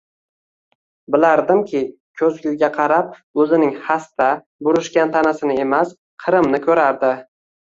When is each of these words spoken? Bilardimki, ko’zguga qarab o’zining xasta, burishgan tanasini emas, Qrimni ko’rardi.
Bilardimki, 1.15 1.81
ko’zguga 2.21 2.69
qarab 2.77 3.13
o’zining 3.43 3.77
xasta, 3.85 4.31
burishgan 4.69 5.15
tanasini 5.19 5.61
emas, 5.67 5.95
Qrimni 6.27 6.63
ko’rardi. 6.67 7.15